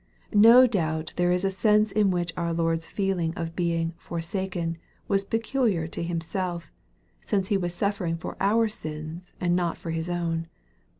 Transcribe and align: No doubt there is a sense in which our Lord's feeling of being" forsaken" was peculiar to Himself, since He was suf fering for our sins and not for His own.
No 0.33 0.65
doubt 0.65 1.13
there 1.15 1.31
is 1.31 1.45
a 1.45 1.51
sense 1.51 1.91
in 1.91 2.09
which 2.09 2.33
our 2.35 2.53
Lord's 2.53 2.87
feeling 2.87 3.35
of 3.35 3.55
being" 3.55 3.93
forsaken" 4.07 4.79
was 5.07 5.23
peculiar 5.23 5.85
to 5.89 6.01
Himself, 6.01 6.71
since 7.19 7.49
He 7.49 7.55
was 7.57 7.75
suf 7.75 7.99
fering 7.99 8.17
for 8.19 8.35
our 8.39 8.67
sins 8.67 9.31
and 9.39 9.55
not 9.55 9.77
for 9.77 9.91
His 9.91 10.09
own. 10.09 10.47